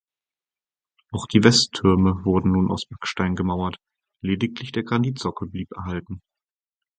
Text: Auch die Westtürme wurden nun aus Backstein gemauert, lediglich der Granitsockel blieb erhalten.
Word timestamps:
Auch 1.11 1.27
die 1.27 1.43
Westtürme 1.43 2.25
wurden 2.25 2.53
nun 2.53 2.71
aus 2.71 2.87
Backstein 2.87 3.35
gemauert, 3.35 3.77
lediglich 4.23 4.71
der 4.71 4.81
Granitsockel 4.81 5.47
blieb 5.47 5.71
erhalten. 5.73 6.23